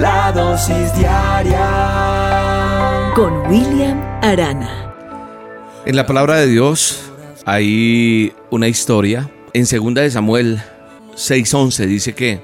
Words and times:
La 0.00 0.30
dosis 0.30 0.94
diaria 0.98 1.62
con 3.14 3.32
William 3.48 3.98
Arana. 4.20 4.92
En 5.86 5.96
la 5.96 6.04
palabra 6.04 6.36
de 6.36 6.48
Dios 6.48 7.10
hay 7.46 8.34
una 8.50 8.68
historia. 8.68 9.30
En 9.54 9.64
2 9.64 9.94
de 9.94 10.10
Samuel 10.10 10.60
6:11 11.14 11.86
dice 11.86 12.14
que 12.14 12.42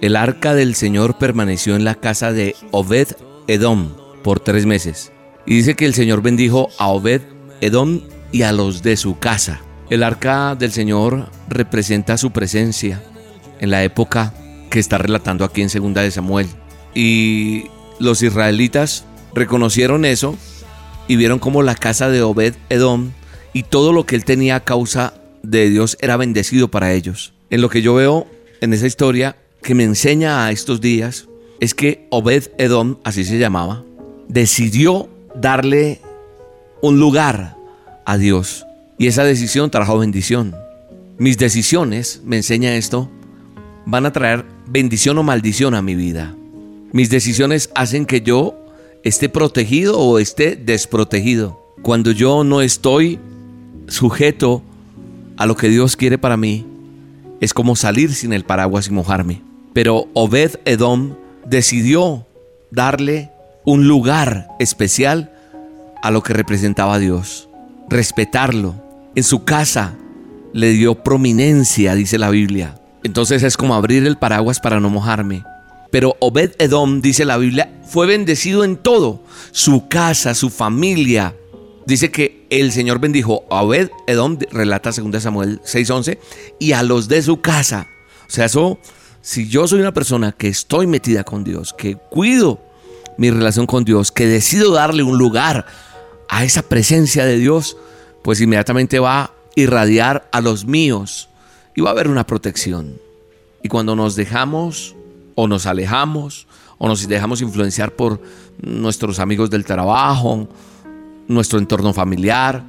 el 0.00 0.16
arca 0.16 0.54
del 0.54 0.74
Señor 0.74 1.18
permaneció 1.18 1.76
en 1.76 1.84
la 1.84 1.94
casa 1.94 2.32
de 2.32 2.56
Obed 2.72 3.06
Edom 3.46 3.92
por 4.24 4.40
tres 4.40 4.66
meses. 4.66 5.12
Y 5.46 5.54
dice 5.54 5.76
que 5.76 5.86
el 5.86 5.94
Señor 5.94 6.20
bendijo 6.20 6.68
a 6.78 6.88
Obed 6.88 7.22
Edom 7.60 8.00
y 8.32 8.42
a 8.42 8.50
los 8.50 8.82
de 8.82 8.96
su 8.96 9.20
casa. 9.20 9.60
El 9.88 10.02
arca 10.02 10.56
del 10.56 10.72
Señor 10.72 11.30
representa 11.48 12.18
su 12.18 12.32
presencia 12.32 13.00
en 13.60 13.70
la 13.70 13.84
época 13.84 14.34
que 14.68 14.80
está 14.80 14.98
relatando 14.98 15.44
aquí 15.44 15.62
en 15.62 15.70
Segunda 15.70 16.02
de 16.02 16.10
Samuel. 16.10 16.48
Y 16.94 17.66
los 17.98 18.22
israelitas 18.22 19.04
reconocieron 19.34 20.04
eso 20.04 20.36
y 21.06 21.16
vieron 21.16 21.38
como 21.38 21.62
la 21.62 21.74
casa 21.74 22.08
de 22.10 22.22
Obed 22.22 22.54
Edom 22.68 23.12
y 23.52 23.64
todo 23.64 23.92
lo 23.92 24.04
que 24.04 24.14
él 24.14 24.24
tenía 24.24 24.56
a 24.56 24.64
causa 24.64 25.14
de 25.42 25.70
Dios 25.70 25.96
era 26.00 26.16
bendecido 26.16 26.68
para 26.68 26.92
ellos. 26.92 27.32
En 27.50 27.60
lo 27.60 27.68
que 27.68 27.82
yo 27.82 27.94
veo 27.94 28.26
en 28.60 28.72
esa 28.72 28.86
historia 28.86 29.36
que 29.62 29.74
me 29.74 29.84
enseña 29.84 30.44
a 30.44 30.50
estos 30.50 30.80
días 30.80 31.28
es 31.60 31.74
que 31.74 32.06
Obed 32.10 32.50
Edom, 32.58 32.98
así 33.04 33.24
se 33.24 33.38
llamaba, 33.38 33.84
decidió 34.28 35.08
darle 35.34 36.00
un 36.82 37.00
lugar 37.00 37.56
a 38.04 38.16
Dios. 38.16 38.66
Y 38.98 39.06
esa 39.06 39.24
decisión 39.24 39.70
trajo 39.70 39.98
bendición. 39.98 40.54
Mis 41.18 41.38
decisiones, 41.38 42.20
me 42.24 42.36
enseña 42.36 42.76
esto, 42.76 43.10
van 43.86 44.06
a 44.06 44.12
traer 44.12 44.44
bendición 44.66 45.18
o 45.18 45.22
maldición 45.22 45.74
a 45.74 45.82
mi 45.82 45.94
vida. 45.94 46.34
Mis 46.92 47.10
decisiones 47.10 47.70
hacen 47.74 48.06
que 48.06 48.20
yo 48.20 48.54
esté 49.04 49.28
protegido 49.28 49.98
o 49.98 50.18
esté 50.18 50.56
desprotegido. 50.56 51.60
Cuando 51.82 52.10
yo 52.10 52.44
no 52.44 52.60
estoy 52.60 53.18
sujeto 53.86 54.62
a 55.36 55.46
lo 55.46 55.56
que 55.56 55.68
Dios 55.68 55.96
quiere 55.96 56.18
para 56.18 56.36
mí, 56.36 56.66
es 57.40 57.54
como 57.54 57.76
salir 57.76 58.14
sin 58.14 58.32
el 58.32 58.44
paraguas 58.44 58.88
y 58.88 58.90
mojarme. 58.90 59.42
Pero 59.72 60.08
Obed 60.14 60.56
Edom 60.64 61.14
decidió 61.46 62.26
darle 62.70 63.30
un 63.64 63.86
lugar 63.86 64.48
especial 64.58 65.32
a 66.02 66.10
lo 66.10 66.22
que 66.22 66.32
representaba 66.32 66.98
Dios 66.98 67.48
respetarlo. 67.88 68.74
En 69.14 69.24
su 69.24 69.44
casa 69.44 69.94
le 70.52 70.70
dio 70.70 71.02
prominencia, 71.02 71.94
dice 71.94 72.18
la 72.18 72.30
Biblia. 72.30 72.80
Entonces 73.02 73.42
es 73.42 73.56
como 73.56 73.74
abrir 73.74 74.06
el 74.06 74.18
paraguas 74.18 74.60
para 74.60 74.80
no 74.80 74.90
mojarme. 74.90 75.42
Pero 75.90 76.16
Obed 76.20 76.52
Edom, 76.58 77.00
dice 77.00 77.24
la 77.24 77.38
Biblia, 77.38 77.80
fue 77.88 78.06
bendecido 78.06 78.64
en 78.64 78.76
todo. 78.76 79.22
Su 79.52 79.88
casa, 79.88 80.34
su 80.34 80.50
familia. 80.50 81.34
Dice 81.86 82.10
que 82.10 82.46
el 82.50 82.72
Señor 82.72 82.98
bendijo 82.98 83.44
a 83.50 83.62
Obed 83.62 83.90
Edom, 84.06 84.38
relata 84.50 84.90
2 84.90 85.22
Samuel 85.22 85.60
6:11, 85.64 86.18
y 86.58 86.72
a 86.72 86.82
los 86.82 87.08
de 87.08 87.22
su 87.22 87.40
casa. 87.40 87.88
O 88.26 88.30
sea, 88.30 88.44
eso, 88.44 88.78
si 89.22 89.48
yo 89.48 89.66
soy 89.66 89.80
una 89.80 89.94
persona 89.94 90.32
que 90.32 90.48
estoy 90.48 90.86
metida 90.86 91.24
con 91.24 91.44
Dios, 91.44 91.72
que 91.72 91.96
cuido 91.96 92.60
mi 93.16 93.30
relación 93.30 93.66
con 93.66 93.84
Dios, 93.84 94.12
que 94.12 94.26
decido 94.26 94.72
darle 94.72 95.02
un 95.02 95.16
lugar 95.16 95.64
a 96.28 96.44
esa 96.44 96.62
presencia 96.62 97.24
de 97.24 97.38
Dios, 97.38 97.78
pues 98.22 98.40
inmediatamente 98.40 98.98
va 98.98 99.22
a 99.22 99.30
irradiar 99.54 100.28
a 100.30 100.42
los 100.42 100.66
míos 100.66 101.30
y 101.74 101.80
va 101.80 101.90
a 101.90 101.92
haber 101.92 102.08
una 102.08 102.26
protección. 102.26 103.00
Y 103.62 103.68
cuando 103.68 103.96
nos 103.96 104.14
dejamos 104.14 104.94
o 105.40 105.46
nos 105.46 105.66
alejamos 105.66 106.48
o 106.78 106.88
nos 106.88 107.06
dejamos 107.06 107.42
influenciar 107.42 107.94
por 107.94 108.20
nuestros 108.60 109.20
amigos 109.20 109.50
del 109.50 109.64
trabajo, 109.64 110.48
nuestro 111.28 111.60
entorno 111.60 111.92
familiar 111.92 112.64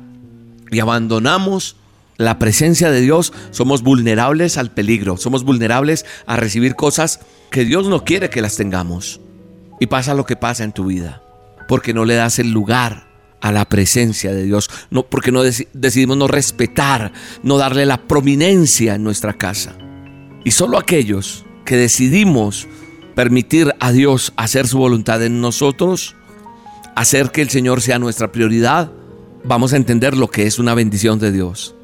y 0.70 0.80
abandonamos 0.80 1.78
la 2.18 2.38
presencia 2.38 2.92
de 2.92 3.02
Dios, 3.02 3.34
somos 3.50 3.82
vulnerables 3.82 4.60
al 4.60 4.70
peligro, 4.70 5.18
somos 5.18 5.44
vulnerables 5.44 6.06
a 6.28 6.36
recibir 6.36 6.76
cosas 6.76 7.22
que 7.50 7.66
Dios 7.66 7.88
no 7.88 8.04
quiere 8.04 8.30
que 8.30 8.42
las 8.42 8.56
tengamos. 8.56 9.20
Y 9.80 9.88
pasa 9.88 10.14
lo 10.14 10.26
que 10.26 10.36
pasa 10.36 10.64
en 10.64 10.74
tu 10.74 10.86
vida, 10.86 11.24
porque 11.68 11.96
no 11.96 12.06
le 12.06 12.14
das 12.14 12.38
el 12.38 12.52
lugar 12.52 13.08
a 13.42 13.52
la 13.52 13.66
presencia 13.66 14.32
de 14.32 14.44
Dios, 14.44 14.70
no, 14.92 15.08
porque 15.08 15.32
no 15.32 15.42
decidimos 15.42 16.18
no 16.18 16.28
respetar, 16.28 17.14
no 17.42 17.58
darle 17.58 17.88
la 17.88 17.98
prominencia 17.98 18.94
en 18.94 19.04
nuestra 19.04 19.34
casa. 19.34 19.76
Y 20.44 20.52
solo 20.52 20.78
aquellos 20.78 21.46
que 21.70 21.78
decidimos 21.78 22.68
permitir 23.14 23.76
a 23.80 23.92
Dios 23.92 24.34
hacer 24.38 24.68
su 24.68 24.80
voluntad 24.80 25.22
en 25.22 25.40
nosotros, 25.40 26.16
hacer 26.96 27.30
que 27.30 27.44
el 27.44 27.52
Señor 27.52 27.84
sea 27.84 28.00
nuestra 28.00 28.32
prioridad, 28.32 28.92
vamos 29.44 29.74
a 29.74 29.78
entender 29.78 30.18
lo 30.18 30.32
que 30.32 30.48
es 30.48 30.58
una 30.58 30.74
bendición 30.74 31.20
de 31.20 31.32
Dios. 31.32 31.76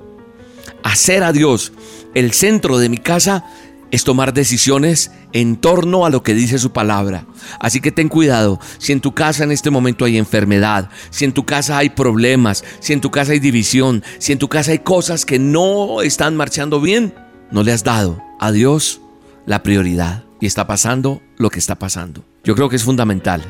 Hacer 0.81 1.21
a 1.21 1.31
Dios 1.31 1.71
el 2.15 2.33
centro 2.33 2.79
de 2.79 2.89
mi 2.89 2.97
casa 2.97 3.45
es 3.91 4.03
tomar 4.03 4.33
decisiones 4.33 5.11
en 5.33 5.55
torno 5.55 6.07
a 6.07 6.09
lo 6.09 6.23
que 6.23 6.33
dice 6.33 6.57
su 6.57 6.71
palabra. 6.71 7.27
Así 7.59 7.79
que 7.79 7.91
ten 7.91 8.09
cuidado, 8.09 8.59
si 8.79 8.91
en 8.91 9.01
tu 9.01 9.13
casa 9.13 9.43
en 9.43 9.51
este 9.51 9.69
momento 9.69 10.05
hay 10.05 10.17
enfermedad, 10.17 10.89
si 11.11 11.25
en 11.25 11.31
tu 11.31 11.45
casa 11.45 11.77
hay 11.77 11.89
problemas, 11.91 12.63
si 12.79 12.93
en 12.93 13.01
tu 13.01 13.11
casa 13.11 13.33
hay 13.33 13.39
división, 13.39 14.03
si 14.17 14.31
en 14.31 14.39
tu 14.39 14.49
casa 14.49 14.71
hay 14.71 14.79
cosas 14.79 15.27
que 15.27 15.37
no 15.37 16.01
están 16.01 16.35
marchando 16.35 16.81
bien, 16.81 17.13
no 17.51 17.61
le 17.61 17.71
has 17.71 17.83
dado 17.83 18.19
a 18.39 18.51
Dios 18.51 18.99
la 19.45 19.63
prioridad 19.63 20.23
y 20.39 20.45
está 20.45 20.67
pasando 20.67 21.21
lo 21.37 21.49
que 21.49 21.59
está 21.59 21.75
pasando. 21.75 22.23
Yo 22.43 22.55
creo 22.55 22.69
que 22.69 22.75
es 22.75 22.83
fundamental 22.83 23.41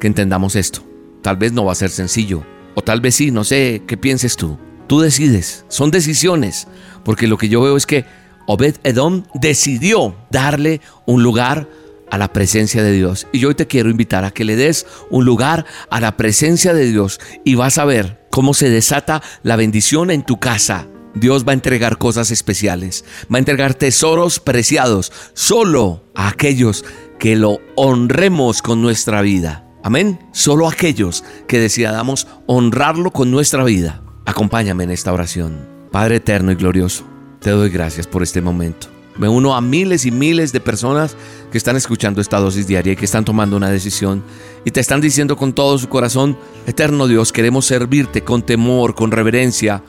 que 0.00 0.06
entendamos 0.06 0.56
esto. 0.56 0.82
Tal 1.22 1.36
vez 1.36 1.52
no 1.52 1.64
va 1.64 1.72
a 1.72 1.76
ser 1.76 1.90
sencillo, 1.90 2.44
o 2.74 2.82
tal 2.82 3.00
vez 3.00 3.14
sí, 3.14 3.30
no 3.30 3.44
sé, 3.44 3.82
¿qué 3.86 3.96
pienses 3.96 4.36
tú? 4.36 4.58
Tú 4.86 5.00
decides, 5.00 5.64
son 5.68 5.90
decisiones, 5.90 6.68
porque 7.04 7.26
lo 7.26 7.38
que 7.38 7.48
yo 7.48 7.62
veo 7.62 7.76
es 7.76 7.86
que 7.86 8.04
Obed 8.46 8.76
Edom 8.82 9.24
decidió 9.32 10.14
darle 10.30 10.80
un 11.06 11.22
lugar 11.22 11.66
a 12.10 12.18
la 12.18 12.32
presencia 12.32 12.82
de 12.82 12.92
Dios. 12.92 13.26
Y 13.32 13.38
yo 13.38 13.48
hoy 13.48 13.54
te 13.54 13.66
quiero 13.66 13.88
invitar 13.88 14.24
a 14.24 14.30
que 14.30 14.44
le 14.44 14.56
des 14.56 14.86
un 15.10 15.24
lugar 15.24 15.64
a 15.90 16.00
la 16.00 16.16
presencia 16.16 16.74
de 16.74 16.90
Dios 16.90 17.18
y 17.44 17.54
vas 17.54 17.78
a 17.78 17.84
ver 17.84 18.26
cómo 18.30 18.52
se 18.52 18.68
desata 18.68 19.22
la 19.42 19.56
bendición 19.56 20.10
en 20.10 20.22
tu 20.22 20.38
casa. 20.38 20.86
Dios 21.14 21.46
va 21.46 21.52
a 21.52 21.54
entregar 21.54 21.98
cosas 21.98 22.30
especiales, 22.30 23.04
va 23.32 23.36
a 23.36 23.38
entregar 23.38 23.74
tesoros 23.74 24.40
preciados 24.40 25.12
solo 25.32 26.04
a 26.14 26.28
aquellos 26.28 26.84
que 27.18 27.36
lo 27.36 27.60
honremos 27.76 28.62
con 28.62 28.82
nuestra 28.82 29.22
vida. 29.22 29.64
Amén. 29.82 30.18
Solo 30.32 30.68
aquellos 30.68 31.24
que 31.46 31.58
decidamos 31.58 32.26
honrarlo 32.46 33.10
con 33.10 33.30
nuestra 33.30 33.64
vida. 33.64 34.02
Acompáñame 34.24 34.84
en 34.84 34.90
esta 34.90 35.12
oración. 35.12 35.68
Padre 35.92 36.16
eterno 36.16 36.52
y 36.52 36.54
glorioso. 36.54 37.04
Te 37.40 37.50
doy 37.50 37.68
gracias 37.68 38.06
por 38.06 38.22
este 38.22 38.40
momento. 38.40 38.88
Me 39.16 39.28
uno 39.28 39.54
a 39.54 39.60
miles 39.60 40.06
y 40.06 40.10
miles 40.10 40.52
de 40.52 40.60
personas 40.60 41.16
que 41.52 41.58
están 41.58 41.76
escuchando 41.76 42.20
esta 42.20 42.40
dosis 42.40 42.66
diaria 42.66 42.94
y 42.94 42.96
que 42.96 43.04
están 43.04 43.24
tomando 43.24 43.56
una 43.56 43.70
decisión 43.70 44.24
y 44.64 44.72
te 44.72 44.80
están 44.80 45.00
diciendo 45.00 45.36
con 45.36 45.52
todo 45.52 45.78
su 45.78 45.88
corazón, 45.88 46.36
eterno 46.66 47.06
Dios, 47.06 47.30
queremos 47.30 47.66
servirte 47.66 48.24
con 48.24 48.42
temor, 48.42 48.94
con 48.94 49.12
reverencia. 49.12 49.84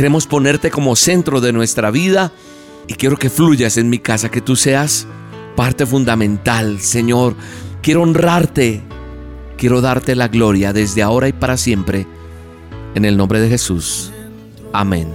Queremos 0.00 0.26
ponerte 0.26 0.70
como 0.70 0.96
centro 0.96 1.42
de 1.42 1.52
nuestra 1.52 1.90
vida 1.90 2.32
y 2.86 2.94
quiero 2.94 3.18
que 3.18 3.28
fluyas 3.28 3.76
en 3.76 3.90
mi 3.90 3.98
casa, 3.98 4.30
que 4.30 4.40
tú 4.40 4.56
seas 4.56 5.06
parte 5.56 5.84
fundamental, 5.84 6.80
Señor. 6.80 7.34
Quiero 7.82 8.00
honrarte, 8.00 8.80
quiero 9.58 9.82
darte 9.82 10.16
la 10.16 10.28
gloria 10.28 10.72
desde 10.72 11.02
ahora 11.02 11.28
y 11.28 11.34
para 11.34 11.58
siempre. 11.58 12.06
En 12.94 13.04
el 13.04 13.18
nombre 13.18 13.40
de 13.40 13.50
Jesús. 13.50 14.10
Amén. 14.72 15.12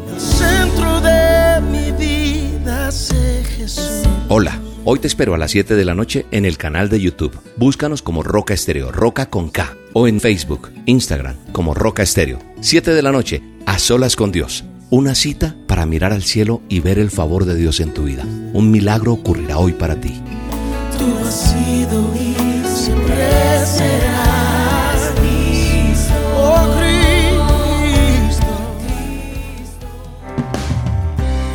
Hola, 4.30 4.60
hoy 4.84 5.00
te 5.00 5.08
espero 5.08 5.34
a 5.34 5.40
las 5.40 5.50
7 5.50 5.74
de 5.74 5.86
la 5.86 5.96
noche 5.96 6.28
en 6.30 6.46
el 6.46 6.60
canal 6.60 6.90
de 6.90 7.02
YouTube. 7.02 7.36
Búscanos 7.58 8.04
como 8.04 8.22
Roca 8.22 8.54
Estéreo, 8.54 8.92
Roca 8.92 9.32
con 9.32 9.50
K, 9.50 9.76
o 9.94 10.08
en 10.08 10.20
Facebook, 10.20 10.70
Instagram 10.86 11.38
como 11.54 11.74
Roca 11.74 12.04
Estéreo. 12.04 12.38
7 12.62 12.92
de 12.92 13.02
la 13.02 13.12
noche, 13.12 13.42
a 13.66 13.80
solas 13.80 14.16
con 14.16 14.32
Dios. 14.32 14.64
Una 14.92 15.16
cita 15.16 15.56
para 15.66 15.88
mirar 15.88 16.14
al 16.14 16.22
cielo 16.22 16.62
y 16.70 16.80
ver 16.80 17.00
el 17.00 17.10
favor 17.10 17.46
de 17.46 17.56
Dios 17.56 17.80
en 17.80 17.92
tu 17.92 18.04
vida. 18.04 18.24
Un 18.54 18.70
milagro 18.70 19.14
ocurrirá 19.14 19.58
hoy 19.58 19.74
para 19.74 20.00
ti. 20.00 20.22
Tú 21.00 21.06
has 21.26 21.34
sido 21.34 22.14
y 22.14 22.36
siempre 22.68 23.66
serás 23.66 25.12
oh 26.38 26.68
Cristo. 28.28 28.46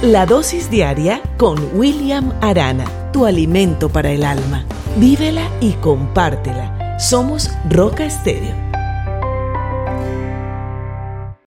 La 0.02 0.26
dosis 0.26 0.68
diaria 0.68 1.22
con 1.36 1.56
William 1.74 2.32
Arana, 2.40 2.86
tu 3.12 3.26
alimento 3.26 3.88
para 3.90 4.10
el 4.10 4.24
alma. 4.24 4.64
Vívela 4.96 5.48
y 5.60 5.74
compártela. 5.74 6.98
Somos 6.98 7.48
Roca 7.68 8.04
Estéreo 8.04 8.69